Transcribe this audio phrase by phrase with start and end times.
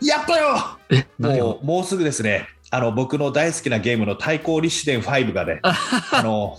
[0.00, 0.78] やったよ！
[0.90, 2.48] えもうもうすぐですね。
[2.70, 6.58] あの僕の大好きなゲームの対抗立志伝5がね あの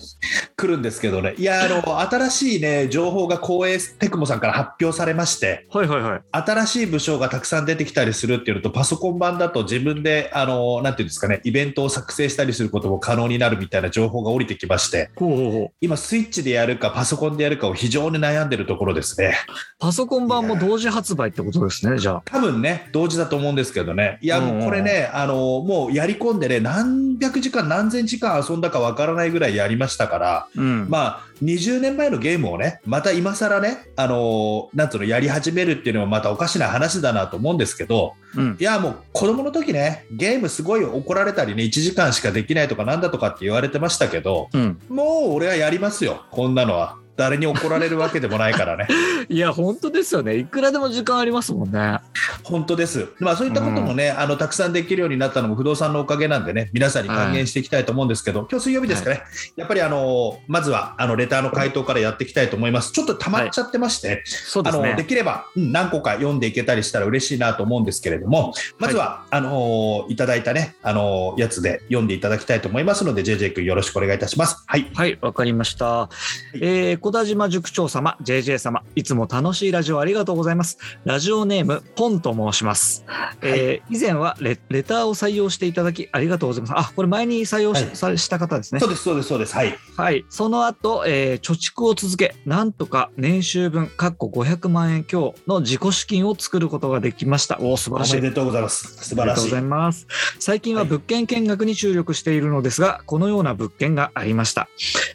[0.58, 1.36] 来るんですけどね。
[1.38, 6.22] いやあの新しいね情報が光栄テクモさんから発表されましてはいはいはい。
[6.32, 15.72] 新しい武将がたくさん出てきたりするっていうのとパソコン版だと自分であのなんていうんですかねイベントを作成したりすることも可能になるみたいな情報が降りてきましてほうほうほう。
[15.82, 19.36] 今スイッチでやるかパソコンでやるかを非常に悩んでるところですね。
[19.78, 22.22] パソコン版も同時発売ってことですねじゃあ。
[22.24, 24.20] 多分ね同時だと思うんですけどね。
[24.22, 30.88] いやもうこれねあのもうやり込んでね何百時間何千時間遊んだかわからないぐらいやりましたからうん。
[30.90, 38.58] まあ20年前のゲームをねまた今更ねあのなんつうのやり始めるっていうのはまたおかしな話だなと思うんですけどうん。
[38.60, 44.80] いやもう子供の時ねゲームすごい怒られたりね1時間しかできないとかなんだとかって言われてましたけどうん。
[44.90, 48.88] もう俺はやりますよこんなのは誰に怒られるわけでもないからね。
[49.30, 50.38] いや本当ですよね。
[50.38, 52.00] いくらでも時間ありますもんね。
[52.44, 59.22] 本当です、まあ、そういったこともね、あのたくさんできるようになったのも不動産のおかげなんでね皆さんに還元していきたいと思うんですけど、今日水曜日ですかね、
[59.56, 62.92] やっぱりあのまずはあのレターの回答からやっていきたいと思います。
[62.92, 64.96] ちょっと溜まっちゃってまして、あのそうですね。
[64.96, 74.64] できれば、うん何個か読んでいけたりしたら嬉しいなと思うんですけれども、まずは、あのいただいたね、あのやつで読んでいただきたいと思いますので、JJ 君よろしくお願いいたします。
[74.68, 74.90] はい。
[74.94, 76.10] はい、わかりました。
[76.54, 80.80] えー、小田島塾長様、JJ 様、いつも楽しいラジオありがとうございます。
[81.04, 83.06] ラジオネーム、ポンと申します。
[83.44, 86.74] えー以前はレレターを採用していただきありがとうございます。
[86.76, 88.88] あ、これ前に採用し,はいさ、した方ですねそ。
[88.88, 89.54] うです、そうです、そうです。
[89.54, 89.78] はい。
[89.96, 90.26] はい。
[90.32, 97.60] その後、えー貯蓄を続け、なんとか年収分、かっこ500万円強の自己資金を作ることができました。
[97.62, 98.22] おー素晴おらしいめ。
[98.22, 98.98] でとうございます。
[99.08, 99.62] 素晴らしいありがとうござい。
[99.62, 100.08] ます。
[100.40, 104.68] 最近ははい物件見学に注力しているのですが、このような物件がありました。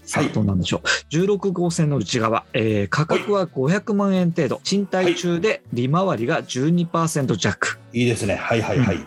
[0.04, 1.16] さあ、はいどうなんでしょう。
[1.16, 7.78] 16号線の内側、えー価格は500万円程度、賃貸中で利回りが12%弱。
[7.92, 8.36] いいですね。
[8.36, 8.98] はい、はい、はい。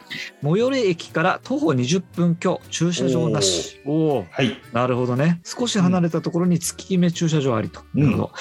[0.43, 3.79] 最寄り駅から徒歩20分強、駐車場なし。
[3.85, 4.57] おおーはい。
[4.73, 5.39] なるほどね。
[5.43, 7.81] 少し離れたところに月決め駐車場ありと。
[7.95, 8.31] うんなるほど。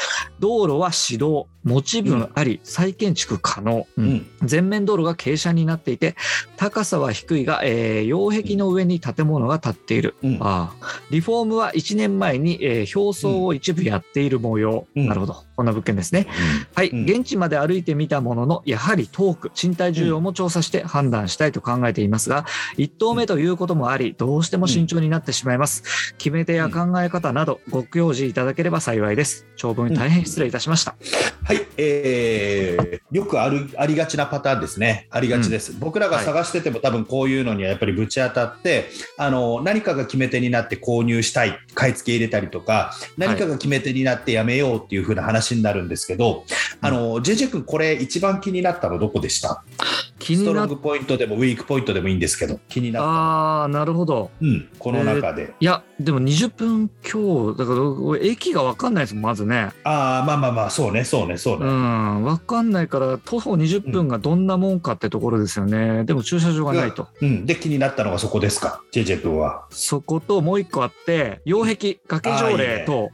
[0.40, 3.86] 道路は市道、持ち分あり、再建築可能。
[3.96, 4.26] ううんん。
[4.42, 6.16] 全面道路が傾斜になっていて
[6.56, 16.26] 高さは低いが、えー擁壁の上に建物が建っている、うんああリフォームは1年前に、えー表層を一部やっている模様、うんなるほどこんな物件ですね
[16.74, 26.14] はい、うん現地まで歩いてみたもののやはり遠く賃貸需要も調査して判断したいと考えていますが1棟目ということもありどうしても慎重になってしまいます。
[26.18, 29.46] 決め手や考え方などご教示いただければ幸いです。
[29.56, 30.96] 長文大変失礼いたしました、
[31.44, 38.88] はい、えーよくあるありがちなパターンですね、ありがちです、僕らが探してても、多分こういうのにはやっぱりぶち当たって、
[39.18, 46.44] あの何かが決め手になって購入したい、買い付け入れたりとか、何かが決め手になってやめようっていう風な話になるんですけど、
[46.80, 49.62] あの JJ 君、これ、一番気になったの、どこでした？
[50.22, 55.52] 気になっストロングポイントでもウィークポイントでもいいんですけど、気になったの、ああなるほどうん、この中で。
[55.58, 59.70] いや、でも20分強、だから俺駅が分かんないですもん、まずね。
[59.84, 61.66] ああ、まあまあまあ、そうね、そうね、そううね。
[61.66, 66.04] ん、分かんないから、徒歩20分がどんなもんかってところですよね。
[66.04, 67.08] でも駐車場がないと。
[67.20, 69.66] うん、で、気になったのがそこですか、JJ 君は。
[69.70, 73.10] そこともう一個あって、擁壁、崖条例と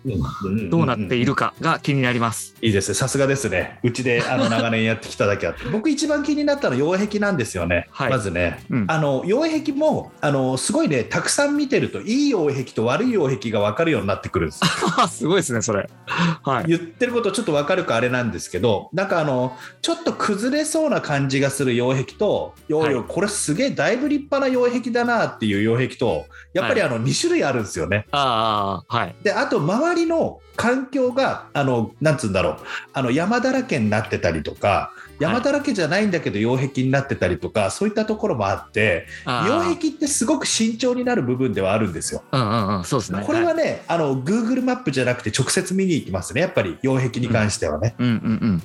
[0.71, 2.55] どうなっているかが気になります。
[2.61, 3.79] いいですね、さすがですね。
[3.83, 7.89] うちであの長年やってきただけあって、僕一番気になったのは擁壁なんですよね。
[7.91, 15.07] はいまずね、うんあの擁壁もあのすごいね、たくさん見てるといい擁壁と悪い擁壁が分かるようになってくるんですよ。
[15.09, 15.89] すごいですね、それ。
[16.07, 16.65] はい。
[16.67, 28.07] 言ってることちょっと分かるかあれなんですけど、なんかあのちょっと崩れそうな感じがする擁壁と、よはいよこれすげえだいぶ立派な擁壁だなっていう擁壁と、やっぱりあの2種類あるんですよね。
[28.11, 29.15] ああ、はい。
[29.23, 32.57] であと周りの環境があのなんつうんだろう
[32.93, 42.23] あの山だらけになってたりとか山だらけじゃないんだけど擁壁になってたりとか、そういったところもあって擁壁ってすごく慎重になる部分ではあるんですよ。
[42.33, 43.23] うんうんうん、そうですね。
[43.27, 47.95] これはね、あの Google マップじゃなくて直接見に行きますねやっぱり擁壁に関してはね。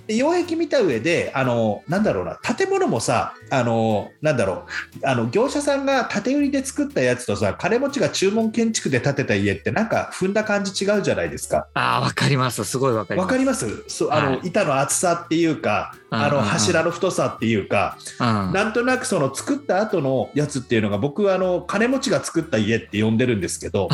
[0.08, 4.66] 擁壁見た上であのなんだろうな建物もさあのなんだろ
[5.02, 11.68] うあの業者さんが建て売りで作ったやつとさ金持ちが注文建築で建てた家ってなんか踏んだ感じ違うじゃないですか。
[11.74, 12.64] ああ、わかります。
[12.64, 13.26] すごいわかります。
[13.26, 13.66] わかります？
[14.12, 23.90] あの、はい板の厚さっていうかあの柱の太さっていうか、なんとなくその作った後のやつっていうのが僕はあの金持ちが作った家って呼んでるんですけど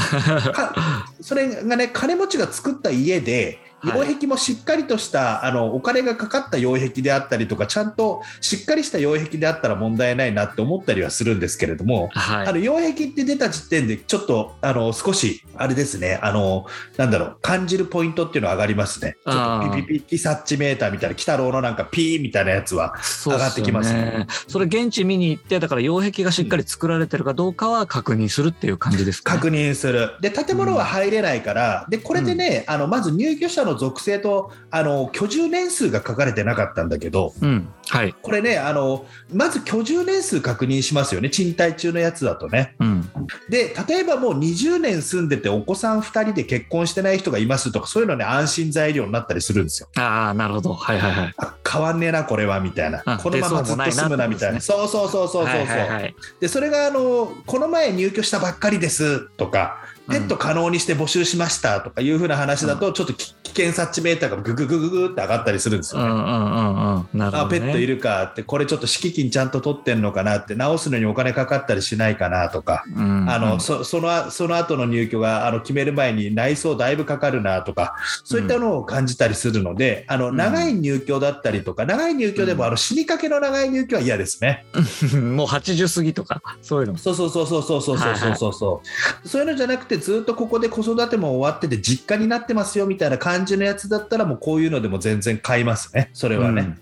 [1.22, 16.66] それがね金持ちが作った家で擁壁もしっかりとした、あのお金がかかった擁壁であったりとかちゃんとしっかりした擁壁であったら問題ないなって思ったりはするんですけれども、はい、あの擁壁って出た時点でちょっとあの少しあれですねあの
[16.98, 19.18] なんだろう感じるポイントっていうのは上がりますね。
[19.26, 24.28] ちょっとピピピピサッチメーターみたいな鬼太郎のなんかピーみたいなやつは上がってきますね。
[24.48, 30.16] それ現地見に行ってだから擁壁がしっかり作られてるかどうかは確認するっていう感じですか、ね、確認する。
[30.22, 37.68] で建物は入れないから、うん、でこれでね、あのまず入居者の属性とあの居住年数が書かれてなかったんだけど、うん。
[37.88, 42.76] はい、これねあの、まず居住年数確認しますよね、賃貸中のやつだとね。
[42.80, 43.10] うん、
[43.50, 49.90] で例えばもう20年住んでて、お子さん2人で結婚してない人がいますとか、そういうのね、安心材料になったりするんですよ。
[49.98, 51.36] ああ、なるほど、はいはいはい。
[51.72, 59.78] 変わんねえな、これはみたいな、このままずっと住むなみたいな、そうそうそうそうそうそう、はいはいはい、でそれがあのこの前入居したばっかりですとか、
[60.10, 66.02] ペット可能にして募集しましたとかいうふうな話だと、ちょっと危険察知メーターがグググググって上がったりするんですよ。
[66.02, 66.08] ね。
[66.10, 84.66] あペットいるかってこれちょっと敷金ちゃんと取ってんのかなって直すのにお金かかったりしないかなとか、あのそそのその後の入居があの決める前に内装だいぶかかるなとかそういったのを感じたりするので、あの長い入居だったりとか長い入居でもあの死にかけの長い入居は嫌ですね。
[85.14, 88.80] もう80過ぎとかそういうのそうそうそうそうそうそうそうそうそう、は
[89.26, 96.10] い、そういうのじゃなくてずっとここで子育ても終わってて実家になってますよみたいな感じのやつだったらもうこういうのでも全然買いますね。
[96.14, 96.78] それはね、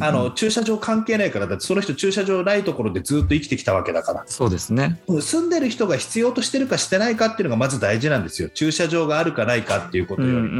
[0.00, 4.24] あの駐車場関係ないからだってその人駐車場ないところでずっと生きてきたわけだから。
[4.26, 5.00] そうですね。
[5.08, 8.48] 住んでる人が必要としてるかしてないかっていうのがまず大事なんですよ。
[8.50, 10.58] 駐車場があるかないかっていうことよりも、うんうんう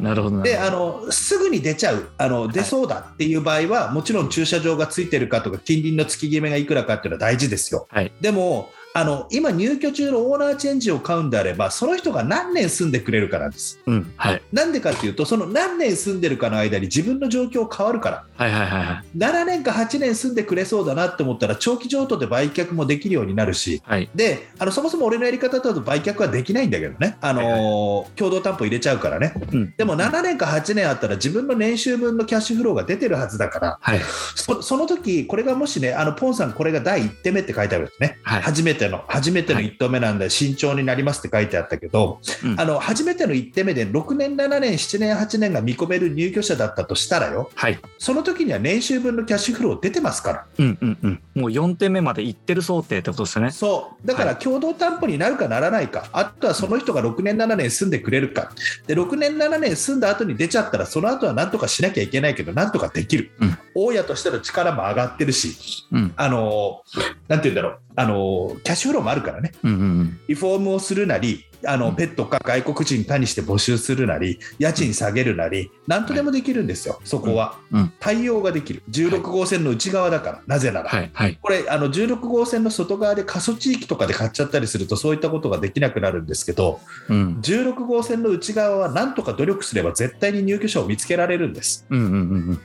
[0.00, 2.08] ん、なるほどであのすぐに出ちゃう。
[2.18, 13.80] あの出そうだっていう場合は、はい、もちろん駐車場がついてるかとか近隣の月決めがいくらかっていうのは大事ですよ、はい、でもあの今、入居中のオーナーチェンジを買うんであれば、その人が何年住んでくれるかなんです。
[13.86, 14.14] うん。
[14.16, 34.00] はい、なんでかっていうと、その何年住んでるかの間に自分の状況変わるから、はいはいはいはい、7年か8年住んでくれそうだなって思ったら、長期譲渡で売却もできるようになるし、はい、であのそもそも俺のやり方だと売却はできないんだけどね、あのーはいはい、共同担保入れちゃうからね、うん、でも7年か8年あったら、自分の年収分のキャッシュフローが出てるはずだから、はい、
[34.36, 50.46] そその時これがもしね、あのポンさん、これが第1手目って書いてあるんですね、はい、初めての、初めての1投目なんで慎重になりますって書いてあったけど、うん、あの初めての1手目で6年、7年、7年、8年が見込める入居者だったとしたらよ、はい、その時には年収分のキャッシュフロー出てますから。
[50.58, 53.50] うんうんうん、もう4点目までいってる想定ってことですね。
[53.50, 54.06] そう。
[54.06, 58.52] だから共同担保になるかならないか、あとはその人が6年、7年住んでくれるか、
[58.86, 66.82] で6年、7年住んだ後に出ちゃったら、その後はなんとかしなきゃいけないけど、なんとかできる、うん、大家としての力も上がってるし、うん、あの
[67.28, 77.56] なんて言うんだろう、あのキャッシュフローもあるからね、うんうんうん、リフォームをするなり、あのペットか外国人かにして募集するなり、家賃下げるなり、なんとでもできるんですよ、そこは。
[78.00, 81.10] 対応ができる、16号線の内側だから、なぜなら、はい。
[81.12, 91.86] はい、これあの、16号線の外側で過疎地域とかで買っちゃったりすると、そういったことができなくなるんですけど、うん、16号線の内側はなんとか努力すれば、絶対に入居者を見つけられるんです。
[91.90, 92.18] うんうんうんう
[92.52, 92.60] ん。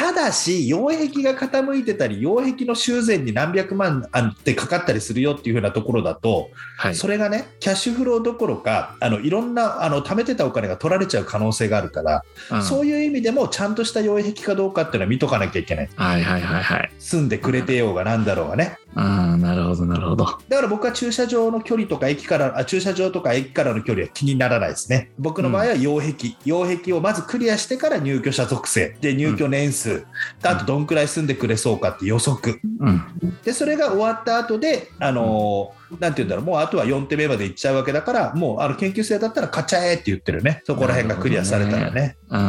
[0.00, 15.90] ただし、擁壁が傾いてたり、擁壁の修繕に何百万ってかかったりするよっていう風なところだと、はい、それがね、キャッシュフローどころか、あのいろんなあの貯めてたお金が取られちゃう可能性があるから、うん、そういう意味でも、ちゃんとした擁壁かどうかっていうのは見とかなきゃいけない。
[15.94, 18.78] はいはいはいはい、住んでくれてようがなんだろうがね。
[18.94, 20.24] あなるほどなるほど。
[20.24, 25.12] だから僕は駐車場の距離とか駅からあ駐車場とか駅からの距離は気にならないですね。
[25.18, 26.90] 僕の場合は擁壁、うん、擁壁。
[26.92, 28.96] をまずクリアしてから入居者属性。
[29.00, 30.04] で入居年数、うん、
[30.42, 33.02] あとどんくらい住んでくれそうかって予測、うん、
[33.44, 36.44] でそれが終わった後であのー、なんて言うんだろう。
[36.44, 40.62] もうあとは4手目までいっちゃうわけだからもうあの研究生だったら買っちゃえって言ってるね。
[40.64, 42.16] そこら辺がクリアされたらね。
[42.28, 42.46] うんうん。
[42.46, 42.48] う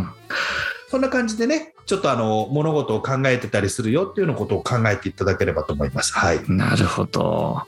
[0.00, 0.08] ん
[0.92, 6.12] そんな感じでね、ちょっとあの物事を考えてたりするよっていうのことを考えていただければと思います。
[6.12, 6.40] はい。
[6.48, 7.62] なるほど。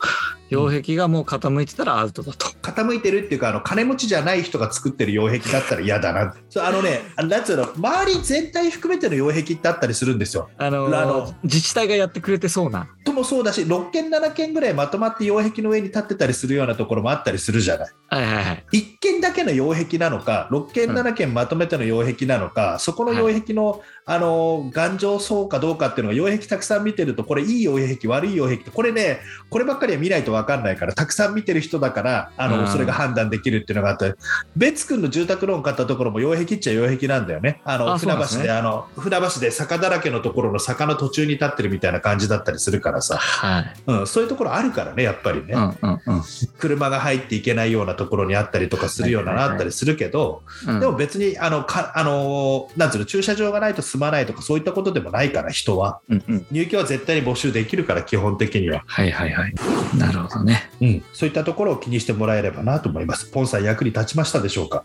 [0.54, 2.46] 擁壁がもう傾いてたらアウトだと。
[2.62, 6.34] 傾いてるっていうか、あの金持ちじゃない人が作ってる擁壁だったら嫌だな。
[6.48, 10.48] そうあのね、なんつうの、周り全体含めての擁壁ってあったりするんですよ。
[10.58, 12.88] あのー、あの自治体がやってくれてそうな。
[13.04, 17.92] ともそうだし、6軒、7軒ぐらいまとまって擁壁の上に立ってたりするようなところもあったりするじゃない。
[18.08, 18.66] はいはいはい。
[18.72, 29.20] 1件だけの擁壁なのか、6件、うん7件まとめての擁壁なのか、そこの擁壁の、あの頑丈そうかどうかっていうのが、擁壁たくさん見てると、これ、いい擁壁、悪い擁壁って、これね、
[29.50, 34.14] こればっかりは見ないと分かんないから、たくさん見てる人だから、あのうんそれが判断できるっていうのがあって、
[34.56, 43.74] 別君の住宅ローン買ったところも、擁壁っちゃ擁壁なんだよね、あの船橋で、あの船橋で坂だらけのところの坂の途中に立ってるみたいな感じだったりするからさ、はい。
[43.86, 45.54] うん、そういうところあるからね、やっぱりね。
[45.54, 46.22] うんうんうん
[46.58, 50.80] 車が入っていけないようなところにあったりとかするようなのはいはいはいあったりするけど、うん。
[50.80, 56.46] でも別にあのかあのなんつうの駐車場がないと住まないとかそういったことでもないから人はうんうん。
[56.50, 59.54] 入居は絶対に募集できるから基本的には、はいはいはい。
[59.96, 60.70] なるほどね。
[60.80, 64.84] うん、そういったところを気にしてもらえればなと思いますポンさん役に立ちましたでしょうか？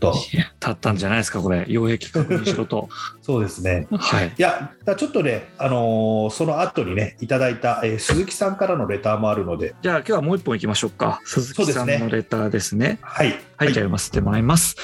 [0.00, 0.38] と立
[0.70, 1.64] ったんじゃないですか、これ。
[1.68, 2.88] 擁壁確認しろと。
[3.22, 4.28] そうですねはい。
[4.28, 11.20] いやちょっとね、あのーその後にねいただいた、えー鈴木さんからのレターもあるのでじゃあ今日はもう一本いきましょうか。
[11.24, 12.98] 鈴木さんのレターですね。
[13.02, 14.76] はいはい、じゃあ読ませてもらいます。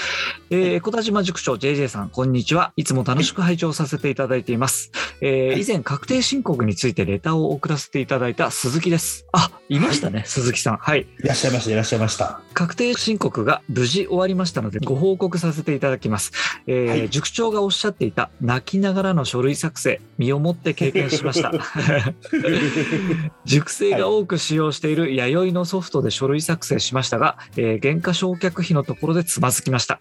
[0.51, 2.73] えー、小田島塾長 JJ さん、こんにちは。
[2.77, 4.91] いつも楽しく拝聴させていただいています。
[5.21, 9.27] えーはい以前確定申告についてレターを送らせていただいた鈴木です。
[9.33, 10.77] あ、いましたね、鈴木さん。
[10.77, 11.07] はい。
[11.23, 12.41] いらっしゃいましたいらっしゃいました。
[12.55, 16.33] 確定申告が無事終わりましたのでご報告させていただきます、
[16.67, 17.09] えーはい。
[17.09, 21.53] 塾長がおっしゃっていた泣きながらの書類作成身をもって経験しました。
[23.45, 30.01] 塾生が多く使用している弥生のソフトで書類作成しましたが、えー原価償却費のところでつまずきました。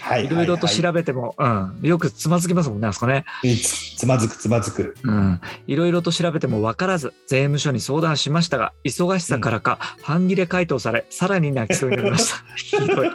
[0.00, 0.26] はい。
[0.26, 3.24] いろいろとべ調べても、うん、よくつまずきますもんねあそこね。
[3.42, 4.96] つつまずくつまずく。
[5.02, 12.44] うん、いろいろと調べても分からず税務署に相談しましたが忙しさからか半切れ回答されさらに泣きそうになりました。
[12.56, 13.10] ひどい。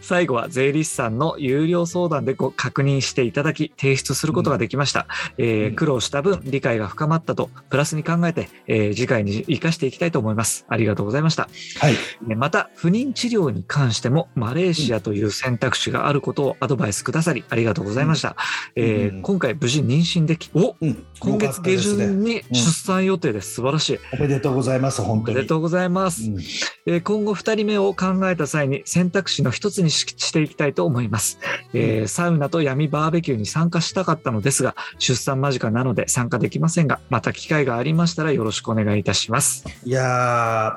[0.00, 5.06] 最後は税理士さんの有料相談でご確認していただき提出することができました、
[5.38, 5.74] えーうん。
[5.74, 10.64] 苦労した分理解が深まったとプラスに考えて、えー次回に生かしていきたいと思います。
[10.68, 11.48] ありがとうございました。
[11.78, 11.94] はい。
[12.28, 18.36] えーまた不妊治療に関してもマレーシアという選択肢があることをアドバイスくださりありがとうございました、
[18.76, 21.04] えーうん今回無事妊娠できおうん。
[21.18, 23.54] 今月下旬に出産予定です。
[23.54, 23.98] 素晴らしい。
[24.12, 24.65] おめでとうございます、
[25.02, 25.36] 本当に。
[25.36, 26.38] おめでとうございます、うん。
[26.86, 31.38] えー今後2人目を考えた際に選択肢の一つにししていきたいと思います、
[31.72, 39.64] えーサウナと闇バーベキューに参加したかったのですが出産間近なので参加できませんがまた機会がありましたらよろしくお願いいたします。
[39.84, 40.02] いや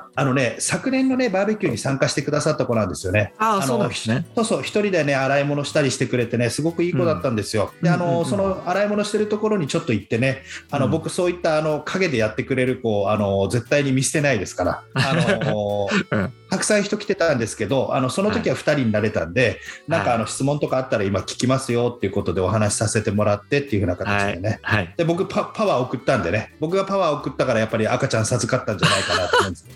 [0.06, 3.34] ーあのね、昨年のね、バーベキューに参加してくださった子なんですよね。
[3.38, 4.26] ああのそうなんですね。
[4.34, 7.72] そうそう、一人でね、洗い物したりしてくれてね、すごくいい子だったんですよ。
[7.82, 8.24] で、あの、うんうんうん。
[8.26, 10.90] その洗い物してるところにちょっと行ってね、あの、うん。
[10.92, 16.32] 僕、そういった、あの、陰でやってくれる子、あの、絶対に見捨てないですから、あの、うん。
[16.50, 24.58] たくさん人来てたんですけど、あの、その時は2人になれたんで、なんか、あの、質問とかあったら今聞きますよっていうことでお話しさせてもらってっていうふうな形でね。
[24.62, 24.94] はい。
[24.96, 29.66] で僕パ、パワー送ったんでね、僕がパワー送ったからやっぱり赤ちゃん授かったんじゃないかなと思うんです。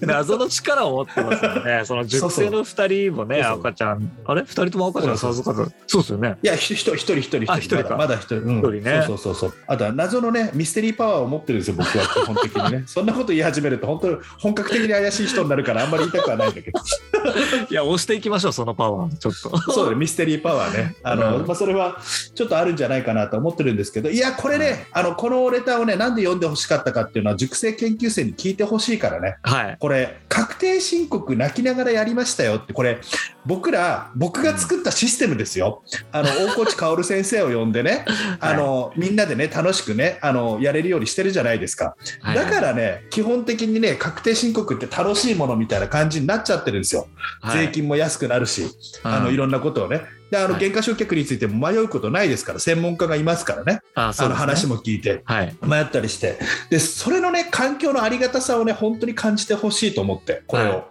[0.06, 1.82] 謎の力を持ってますよね。
[1.86, 3.60] その熟成の2人もねそうそう。
[3.60, 4.12] 赤ちゃん。
[4.24, 5.72] あれ？2人とも赤ちゃん授かった？
[5.86, 6.36] そうですよね。
[6.42, 9.04] いや、ひ一人、一人、一人、一人、まだ一人、うん、一人ね。
[9.06, 9.60] そうそうそうそう。
[9.66, 12.84] あとは謎のね、ミステリーパワーを持ってるんですよ、僕は基本的にね。
[12.86, 16.80] そんなこと言い始めると、本当に本格的に怪しい人になるから、あんまり言いたくはないんだけど。
[17.70, 20.96] いや押していきましょうそのパワーちょっとそうだね、ミステリーパワーね。
[21.02, 21.98] あの、うんまあ、それは
[22.34, 29.36] ちょっとあるんじゃないかなと思ってるんですけど、いや、これね、あの、このレターをね、なんで読んでほしかったかっていうのは、熟成研究生に聞いてほしいからね。
[29.42, 33.00] はいこれ、確定申告泣きながらやりましたよって、これ、
[33.46, 35.82] 僕ら、僕が作ったシステムですよ。
[36.12, 38.04] あの、大河内薫先生を呼んでね、
[38.40, 41.94] あの、みんなでね、楽しくね、あの、やれるようにしてるじゃないですか。
[42.20, 47.06] はいだからね、基本的にね、確定申告って楽しいものみたいな感じになっちゃってるんですよ。
[47.40, 48.64] はい税金も安くなるし、
[49.02, 50.02] あの、うんいろんなことをね。
[50.30, 50.60] で、あの、はい。
[50.60, 53.80] 減価償却についても迷うことないですから、専門家がいますからね。
[53.94, 55.22] あの話も聞いて。
[55.24, 55.56] はい。
[55.62, 56.38] 迷ったりして。
[56.70, 60.84] でそれのね環境のありがたさをね本当に感じてほしいと思ってこれを、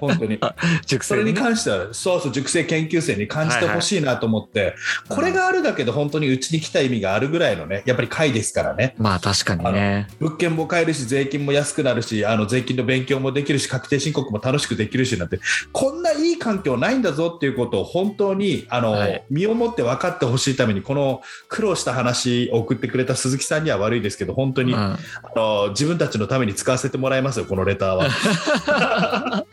[0.00, 0.38] 本当に。
[1.00, 4.74] それに関してはそうそう熟成研究生に感じてほしいなと思って、
[5.08, 8.94] これがあるだけで本当にうちに来た意味があるぐらいのねやっぱり会ですからね。
[8.98, 10.08] まあ確かにね。
[10.20, 15.40] 物件も買えるし税金も安くなるしあの税金の勉強もできるし確定申告も楽しくできるしなんて
[15.72, 24.98] こんないい環境ないんだぞっていうことを本当にあの、はい身をもって分かってほしいためにこの苦労した話を送ってくれた鈴木さんには悪いですけど本当に、うんあ
[25.36, 29.44] の自分たちのために使わせてもらいますよ、このレターは。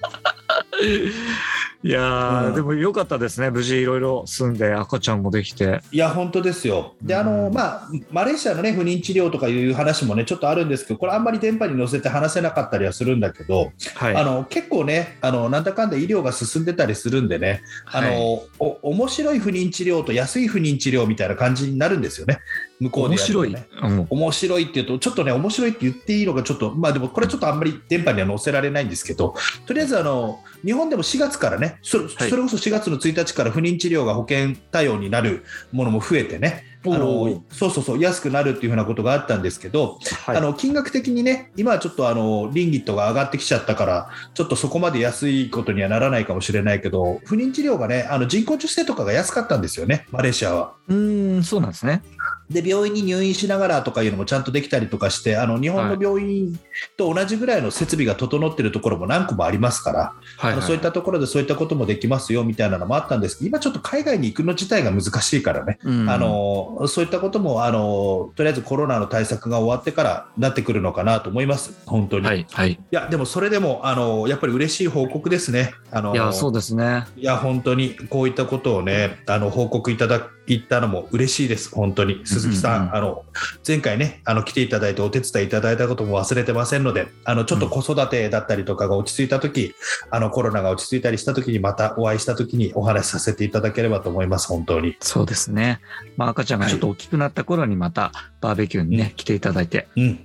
[1.85, 2.55] いやー、うん。
[2.55, 3.51] でも良かったですね。
[3.51, 5.81] 無事いろいろ住んで赤ちゃんもできて。
[5.91, 6.95] いや、本当ですよ。
[7.03, 7.53] で、あの、うん。
[7.53, 14.15] まあ、マレーシアのね、不妊治療とかいう話もね、ちょっとあるんですけど、これあんまり電波に乗せて話せなかったりはするんだけど、はい。
[14.15, 18.49] あの、結構ね、あの、なんだかんだ医療が進んでたりするんでね、あの、はい。
[18.57, 22.39] お面白い不妊治療と安い不妊治療みたいな感じになるんですよね。
[22.79, 23.55] 向こうで面白い。
[23.55, 24.07] うん。
[24.09, 36.63] 面白いっていうと、ちょっとね、面白いって言っていいのが、ちょっと、まあでも、これちょっとあんまり電波には載せられないんですけど、とりあえず、あの、日本でも4月からね、それそれこそ4月の1日から不妊治療が保険対応になるものも増えてね、
[36.93, 40.37] あおのーそうそうそう、安くなるっていうふうなことがあったんですけど、はい。
[40.37, 50.73] あの金額的にね、今はちょっとあのリンギットが上がってきちゃったから、ちょっとそこまで安いことにはならないかもしれないけど、不妊治療がね、あの人工授精とかが安かったんですよね、マレーシアは。
[50.87, 52.01] うーん、そうなんですね。
[52.49, 56.59] で病院に入院しながらとかいうのもちゃんとできたりとかしてあの日本の病院
[56.95, 66.09] と同じぐらいの設備が整っているところも何個もありますから、はい、あのそういったところでそういったこともできますよみたいなのもあったんですけど今ちょっと海外に行くの自体が難しいからね、うん。
[66.09, 72.79] あのそういったこともあのとりあえずコロナの対策が終わってからなってくるのかなと思います本当に、、はいい、はい。
[72.91, 77.05] やでもそれでもあのやっぱり嬉しい報告ですねあのいや、そうですね。
[77.15, 83.25] いや本当にこういったことをねあの報告いただいたのも嬉しいです本当に鈴木さん、うんうんうんあの
[83.67, 89.73] 前回ねあの来ていただいてお手伝いいただいたことも忘れてませんのであのちょっと子育てだったりとかが落ち着いた時、
[90.09, 94.95] あのコロナが落ち着いたりした時にまたお会いした時にお話しさせていただければと思います本当に。
[94.99, 95.79] そうですね。
[96.17, 98.11] まあ、赤ちゃんがちょっと大きくなった頃にまた
[98.41, 99.87] バーベキューにね、来ていただいて。
[99.95, 100.19] うん、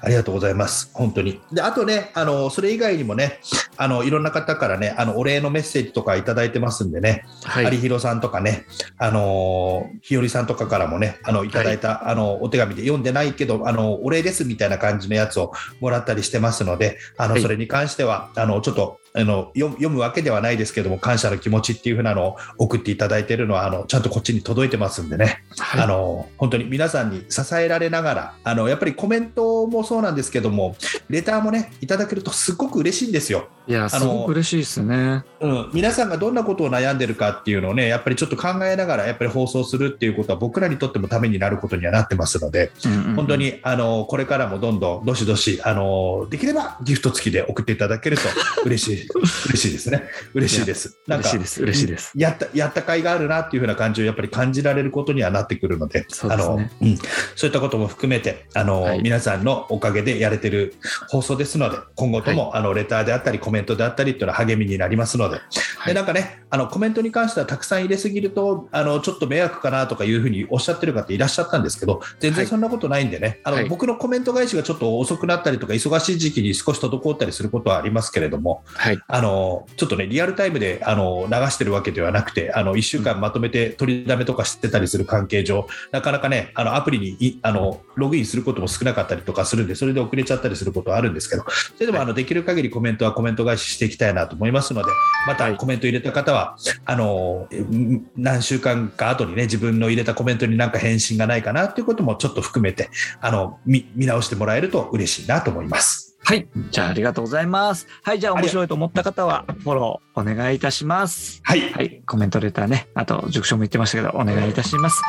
[0.00, 0.90] ありがとうございます。
[0.94, 1.40] 本当に。
[1.52, 3.40] で、あとね、あの、それ以外にもね、
[3.76, 7.64] あの、いろんな方からね、あの、お礼のメッセージとかいただいてますんでね、はい。
[7.66, 8.66] 有弘さんとかね、
[8.98, 17.42] あのー日和さんとかからもね、あのいただいた、あのお手紙で読んでないけど、あのお礼ですみたいな感じのやつをもらったりしてますので、あのはい。
[17.42, 30.76] それに関しては、あのちょっとあの読む読むわけではないですけども、感謝の気持ちっていう風なのを送っていただいているのは、あのちゃんとこっちに届いてますんでね、はいあの本当に皆さんに支えられながら、あのやっぱりコメントもそうなんですけども、
[31.08, 33.48] レターもね、いただけるとすっごく嬉しいんですよ。
[33.66, 35.24] いや、すごく嬉しいですね。
[35.40, 43.36] うん、皆さんがどんなことを悩んでるかっていうのをね、やっぱりちょっと考えながら、やっぱり放送するっていうことは、僕らにとってもためになることにはなってますので、うんうんうん本当。
[43.36, 48.22] にあのこれからもどんどんどしどしあの、できればギフト付きで送っていただけると
[48.64, 49.72] 嬉しい嬉しい。
[49.72, 50.04] ですね、
[50.34, 50.98] 嬉しいです。
[51.06, 51.62] なんか嬉しいです。
[51.62, 52.12] 嬉しいです。
[52.14, 56.44] やったやった甲斐があるなっていうふうな感じをやっぱり感じられることにはなってくるので、そうですね。
[56.44, 56.96] あのうん、
[57.36, 59.02] そういったことも含めてあの、はい。
[59.02, 60.74] 皆さんのおかげでやれてる
[61.08, 65.42] 放送ですので、今後とも、あのレターであったり、コメントであったりっていうのは励みになりますので、は
[65.84, 65.88] い。
[65.88, 73.68] でなんかね、あのコメントに関してはたくさん入れすぎると、あのちょっと迷惑かなとかいうふうにおっしゃってる方いらっしゃったんですけど、全然そんなことないんでね、あのはい。
[73.68, 78.91] 僕のコメント返しがちょっと遅くなったりとか、忙しい時期に少し滞ったりすることはありますけれども、はい。
[79.06, 94.90] あのちょっとね、リアルタイムであの流してるわけではなくて、あの1週間まとめて取りだめとかしてたりする関係上、なかなかね、あのアプリにいあのログインすることも少なかったりとかするんで、それで遅れちゃったりすることはあるんですけど、それでもあのできる限りコメントはコメント返ししていきたいなと思いますので、
[95.26, 95.56] またはい。
[95.56, 102.90] コメント入れた方は、あのん何週間か後にね、自分の入れたコメントになんか返信がないかなっていうこともちょっと含めて、
[103.20, 106.11] あの見見直してもらえると嬉しいなと思います。
[106.24, 106.46] はい。
[106.70, 107.86] じゃあ、ありがとうございます。
[108.02, 108.20] はい。
[108.20, 111.40] じゃあ、面白いと思った方は、フォローお願いいたします。
[111.44, 112.02] はい、はい。
[112.06, 112.88] コメントレターね。
[112.94, 115.02] あと、塾長も言ってましたけど、お願いいたします。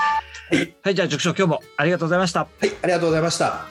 [0.51, 0.75] はい。
[0.83, 0.95] はい。
[0.95, 2.41] じゃあ、塾長、今日もありがとうございました。
[2.41, 3.65] はい、ありがとうございました。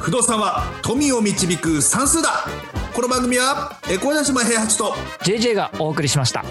[0.00, 2.44] 不動産は富を導く算数だ。
[2.92, 6.44] この番組はエコーダ島平八と JJ がお送りしました。